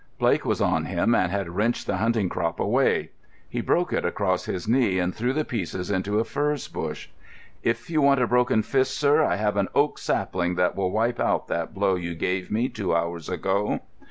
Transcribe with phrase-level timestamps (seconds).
[0.17, 3.11] Blake was on him, and had wrenched the hunting crop away.
[3.47, 7.09] He broke it across his knee, and threw the pieces into a furze bush.
[7.61, 11.19] "If you want a broken fist, sir, I have an oak sapling that will wipe
[11.19, 13.81] out that blow you gave me two hours ago."